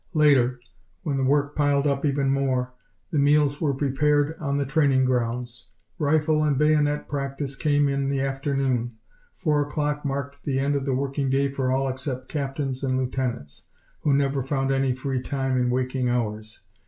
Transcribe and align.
Later, 0.15 0.59
when 1.03 1.17
the 1.17 1.23
work 1.23 1.55
piled 1.55 1.85
up 1.85 2.05
even 2.05 2.31
more, 2.31 2.73
the 3.11 3.19
meals 3.19 3.61
were 3.61 3.75
prepared 3.75 4.35
on 4.39 4.57
the 4.57 4.65
training 4.65 5.05
grounds. 5.05 5.67
Rifle 5.99 6.43
and 6.43 6.57
bayonet 6.57 7.07
practice 7.07 7.55
came 7.55 7.87
in 7.87 8.09
the 8.09 8.19
afternoon. 8.19 8.97
Four 9.35 9.61
o'clock 9.61 10.03
marked 10.03 10.41
the 10.43 10.57
end 10.57 10.73
of 10.75 10.85
the 10.87 10.95
working 10.95 11.29
day 11.29 11.51
for 11.51 11.71
all 11.71 11.87
except 11.87 12.29
captains 12.29 12.83
and 12.83 12.97
lieutenants, 12.97 13.67
who 13.99 14.15
never 14.15 14.41
found 14.41 14.71
any 14.71 14.95
free 14.95 15.21
time 15.21 15.55
in 15.55 15.69
waking 15.69 16.09
hours. 16.09 16.61